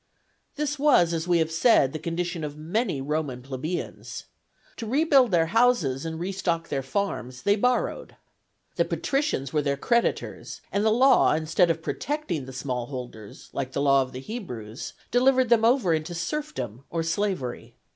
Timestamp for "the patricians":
8.77-9.53